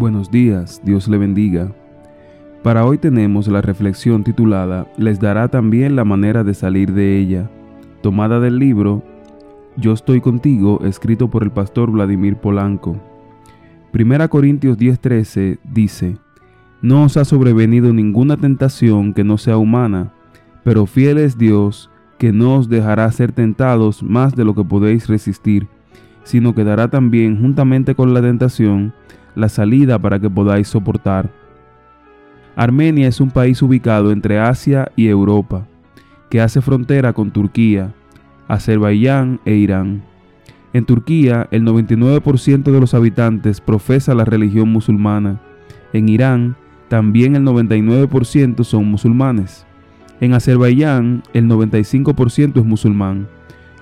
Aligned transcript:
Buenos 0.00 0.30
días, 0.30 0.80
Dios 0.82 1.08
le 1.08 1.18
bendiga. 1.18 1.72
Para 2.62 2.86
hoy 2.86 2.96
tenemos 2.96 3.48
la 3.48 3.60
reflexión 3.60 4.24
titulada 4.24 4.86
Les 4.96 5.20
dará 5.20 5.48
también 5.48 5.94
la 5.94 6.06
manera 6.06 6.42
de 6.42 6.54
salir 6.54 6.94
de 6.94 7.18
ella, 7.18 7.50
tomada 8.00 8.40
del 8.40 8.58
libro 8.58 9.02
Yo 9.76 9.92
estoy 9.92 10.22
contigo, 10.22 10.80
escrito 10.86 11.28
por 11.28 11.42
el 11.42 11.50
pastor 11.50 11.90
Vladimir 11.90 12.36
Polanco. 12.36 12.96
Primera 13.92 14.28
Corintios 14.28 14.78
10:13 14.78 15.58
dice, 15.70 16.16
No 16.80 17.04
os 17.04 17.18
ha 17.18 17.26
sobrevenido 17.26 17.92
ninguna 17.92 18.38
tentación 18.38 19.12
que 19.12 19.22
no 19.22 19.36
sea 19.36 19.58
humana, 19.58 20.14
pero 20.64 20.86
fiel 20.86 21.18
es 21.18 21.36
Dios, 21.36 21.90
que 22.16 22.32
no 22.32 22.56
os 22.56 22.70
dejará 22.70 23.12
ser 23.12 23.32
tentados 23.32 24.02
más 24.02 24.34
de 24.34 24.46
lo 24.46 24.54
que 24.54 24.64
podéis 24.64 25.08
resistir, 25.08 25.68
sino 26.24 26.54
que 26.54 26.64
dará 26.64 26.88
también 26.88 27.38
juntamente 27.38 27.94
con 27.94 28.14
la 28.14 28.22
tentación 28.22 28.94
la 29.34 29.48
salida 29.48 29.98
para 29.98 30.18
que 30.18 30.30
podáis 30.30 30.68
soportar. 30.68 31.30
Armenia 32.56 33.08
es 33.08 33.20
un 33.20 33.30
país 33.30 33.62
ubicado 33.62 34.12
entre 34.12 34.38
Asia 34.38 34.90
y 34.96 35.06
Europa, 35.06 35.66
que 36.28 36.40
hace 36.40 36.60
frontera 36.60 37.12
con 37.12 37.30
Turquía, 37.30 37.92
Azerbaiyán 38.48 39.40
e 39.44 39.54
Irán. 39.54 40.02
En 40.72 40.84
Turquía, 40.84 41.48
el 41.50 41.64
99% 41.64 42.62
de 42.70 42.80
los 42.80 42.94
habitantes 42.94 43.60
profesa 43.60 44.14
la 44.14 44.24
religión 44.24 44.68
musulmana. 44.68 45.40
En 45.92 46.08
Irán, 46.08 46.56
también 46.88 47.34
el 47.36 47.44
99% 47.44 48.62
son 48.64 48.86
musulmanes. 48.86 49.66
En 50.20 50.34
Azerbaiyán, 50.34 51.22
el 51.32 51.48
95% 51.48 52.60
es 52.60 52.64
musulmán. 52.64 53.26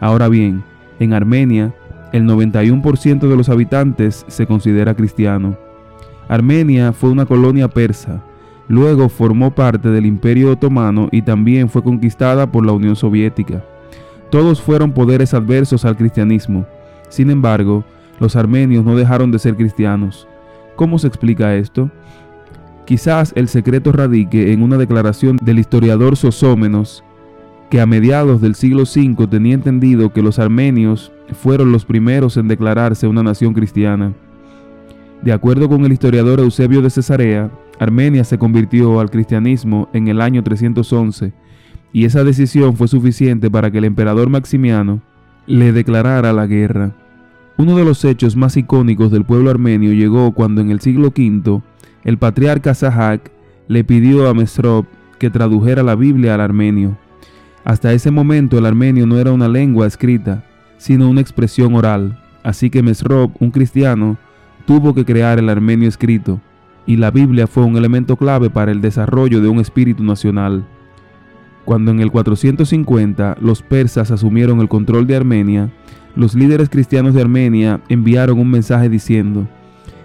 Ahora 0.00 0.28
bien, 0.28 0.62
en 1.00 1.12
Armenia, 1.12 1.74
el 2.12 2.24
91% 2.24 3.28
de 3.28 3.36
los 3.36 3.48
habitantes 3.48 4.24
se 4.28 4.46
considera 4.46 4.94
cristiano. 4.94 5.56
Armenia 6.28 6.92
fue 6.92 7.10
una 7.10 7.26
colonia 7.26 7.68
persa, 7.68 8.22
luego 8.68 9.08
formó 9.08 9.54
parte 9.54 9.88
del 9.88 10.06
Imperio 10.06 10.52
Otomano 10.52 11.08
y 11.10 11.22
también 11.22 11.68
fue 11.68 11.82
conquistada 11.82 12.50
por 12.50 12.64
la 12.64 12.72
Unión 12.72 12.96
Soviética. 12.96 13.64
Todos 14.30 14.60
fueron 14.60 14.92
poderes 14.92 15.32
adversos 15.32 15.84
al 15.84 15.96
cristianismo. 15.96 16.66
Sin 17.08 17.30
embargo, 17.30 17.84
los 18.20 18.36
armenios 18.36 18.84
no 18.84 18.94
dejaron 18.94 19.30
de 19.30 19.38
ser 19.38 19.56
cristianos. 19.56 20.28
¿Cómo 20.76 20.98
se 20.98 21.08
explica 21.08 21.54
esto? 21.56 21.90
Quizás 22.84 23.32
el 23.36 23.48
secreto 23.48 23.92
radique 23.92 24.52
en 24.52 24.62
una 24.62 24.76
declaración 24.76 25.38
del 25.42 25.58
historiador 25.58 26.16
Sosómenos, 26.16 27.04
que 27.70 27.80
a 27.80 27.86
mediados 27.86 28.40
del 28.40 28.54
siglo 28.54 28.82
V 28.82 29.26
tenía 29.26 29.54
entendido 29.54 30.12
que 30.12 30.22
los 30.22 30.38
armenios 30.38 31.12
fueron 31.32 31.72
los 31.72 31.84
primeros 31.84 32.36
en 32.36 32.48
declararse 32.48 33.06
una 33.06 33.22
nación 33.22 33.52
cristiana. 33.52 34.14
De 35.22 35.32
acuerdo 35.32 35.68
con 35.68 35.84
el 35.84 35.92
historiador 35.92 36.40
Eusebio 36.40 36.80
de 36.80 36.90
Cesarea, 36.90 37.50
Armenia 37.78 38.24
se 38.24 38.38
convirtió 38.38 39.00
al 39.00 39.10
cristianismo 39.10 39.88
en 39.92 40.08
el 40.08 40.20
año 40.20 40.42
311 40.42 41.32
y 41.92 42.04
esa 42.04 42.24
decisión 42.24 42.76
fue 42.76 42.88
suficiente 42.88 43.50
para 43.50 43.70
que 43.70 43.78
el 43.78 43.84
emperador 43.84 44.28
Maximiano 44.28 45.00
le 45.46 45.72
declarara 45.72 46.32
la 46.32 46.46
guerra. 46.46 46.92
Uno 47.56 47.76
de 47.76 47.84
los 47.84 48.04
hechos 48.04 48.36
más 48.36 48.56
icónicos 48.56 49.10
del 49.10 49.24
pueblo 49.24 49.50
armenio 49.50 49.92
llegó 49.92 50.32
cuando 50.32 50.60
en 50.60 50.70
el 50.70 50.80
siglo 50.80 51.08
V 51.08 51.60
el 52.04 52.18
patriarca 52.18 52.74
Sahak 52.74 53.32
le 53.66 53.84
pidió 53.84 54.28
a 54.28 54.34
Mesrop 54.34 54.86
que 55.18 55.30
tradujera 55.30 55.82
la 55.82 55.96
Biblia 55.96 56.34
al 56.34 56.40
armenio. 56.40 56.96
Hasta 57.68 57.92
ese 57.92 58.10
momento 58.10 58.56
el 58.56 58.64
armenio 58.64 59.06
no 59.06 59.18
era 59.18 59.30
una 59.30 59.46
lengua 59.46 59.86
escrita, 59.86 60.42
sino 60.78 61.06
una 61.06 61.20
expresión 61.20 61.74
oral, 61.74 62.18
así 62.42 62.70
que 62.70 62.82
Mesrop, 62.82 63.30
un 63.42 63.50
cristiano, 63.50 64.16
tuvo 64.66 64.94
que 64.94 65.04
crear 65.04 65.38
el 65.38 65.50
armenio 65.50 65.86
escrito, 65.86 66.40
y 66.86 66.96
la 66.96 67.10
Biblia 67.10 67.46
fue 67.46 67.64
un 67.64 67.76
elemento 67.76 68.16
clave 68.16 68.48
para 68.48 68.72
el 68.72 68.80
desarrollo 68.80 69.42
de 69.42 69.48
un 69.48 69.60
espíritu 69.60 70.02
nacional. 70.02 70.64
Cuando 71.66 71.90
en 71.90 72.00
el 72.00 72.10
450 72.10 73.36
los 73.38 73.60
persas 73.60 74.10
asumieron 74.10 74.60
el 74.60 74.68
control 74.70 75.06
de 75.06 75.16
Armenia, 75.16 75.70
los 76.16 76.34
líderes 76.34 76.70
cristianos 76.70 77.12
de 77.12 77.20
Armenia 77.20 77.82
enviaron 77.90 78.38
un 78.38 78.50
mensaje 78.50 78.88
diciendo, 78.88 79.46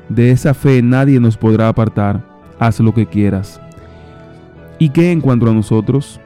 De 0.09 0.31
esa 0.31 0.53
fe 0.53 0.81
nadie 0.81 1.17
nos 1.21 1.37
podrá 1.37 1.69
apartar, 1.69 2.25
haz 2.59 2.81
lo 2.81 2.93
que 2.93 3.05
quieras. 3.05 3.61
¿Y 4.79 4.89
qué 4.89 5.13
en 5.13 5.21
cuanto 5.21 5.49
a 5.49 5.53
nosotros? 5.53 6.19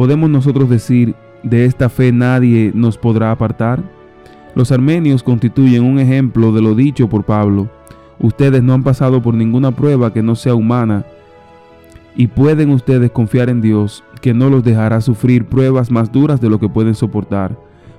¿Podemos 0.00 0.30
nosotros 0.30 0.70
decir, 0.70 1.14
de 1.42 1.66
esta 1.66 1.90
fe 1.90 2.10
nadie 2.10 2.72
nos 2.74 2.96
podrá 2.96 3.32
apartar? 3.32 3.82
Los 4.54 4.72
armenios 4.72 5.22
constituyen 5.22 5.84
un 5.84 5.98
ejemplo 5.98 6.52
de 6.52 6.62
lo 6.62 6.74
dicho 6.74 7.06
por 7.10 7.24
Pablo. 7.24 7.68
Ustedes 8.18 8.62
no 8.62 8.72
han 8.72 8.82
pasado 8.82 9.20
por 9.20 9.34
ninguna 9.34 9.72
prueba 9.72 10.10
que 10.10 10.22
no 10.22 10.36
sea 10.36 10.54
humana 10.54 11.04
y 12.16 12.28
pueden 12.28 12.70
ustedes 12.70 13.10
confiar 13.10 13.50
en 13.50 13.60
Dios 13.60 14.02
que 14.22 14.32
no 14.32 14.48
los 14.48 14.64
dejará 14.64 15.02
sufrir 15.02 15.44
pruebas 15.44 15.90
más 15.90 16.10
duras 16.10 16.40
de 16.40 16.48
lo 16.48 16.58
que 16.58 16.70
pueden 16.70 16.94
soportar. 16.94 17.58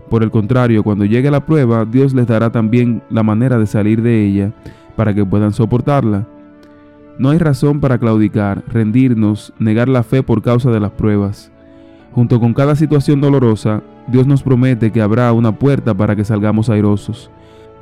Por 0.10 0.24
el 0.24 0.32
contrario, 0.32 0.82
cuando 0.82 1.06
llegue 1.06 1.30
la 1.30 1.46
prueba, 1.46 1.86
Dios 1.86 2.16
les 2.16 2.26
dará 2.26 2.52
también 2.52 3.04
la 3.12 3.22
manera 3.22 3.60
de 3.60 3.68
salir 3.68 4.02
de 4.02 4.26
ella 4.26 4.54
para 4.96 5.14
que 5.14 5.24
puedan 5.24 5.54
soportarla. 5.54 6.28
No 7.20 7.30
hay 7.30 7.38
razón 7.38 7.80
para 7.80 8.00
claudicar, 8.00 8.64
rendirnos, 8.70 9.54
negar 9.60 9.88
la 9.88 10.02
fe 10.02 10.24
por 10.24 10.42
causa 10.42 10.72
de 10.72 10.80
las 10.80 10.94
pruebas. 10.94 11.52
Junto 12.14 12.40
con 12.40 12.54
cada 12.54 12.76
situación 12.76 13.22
dolorosa, 13.22 13.82
Dios 14.08 14.28
nos 14.28 14.44
promete 14.44 14.92
que 14.92 15.02
habrá 15.02 15.32
una 15.32 15.58
puerta 15.58 15.94
para 15.94 16.16
que 16.16 16.26
salgamos 16.26 16.70
airosos. 16.70 17.32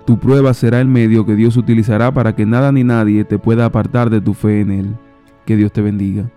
Tu 0.05 0.19
prueba 0.19 0.53
será 0.53 0.81
el 0.81 0.87
medio 0.87 1.25
que 1.25 1.35
Dios 1.35 1.57
utilizará 1.57 2.11
para 2.13 2.35
que 2.35 2.45
nada 2.45 2.71
ni 2.71 2.83
nadie 2.83 3.23
te 3.23 3.39
pueda 3.39 3.65
apartar 3.65 4.09
de 4.09 4.21
tu 4.21 4.33
fe 4.33 4.61
en 4.61 4.71
Él. 4.71 4.95
Que 5.45 5.55
Dios 5.55 5.71
te 5.71 5.81
bendiga. 5.81 6.29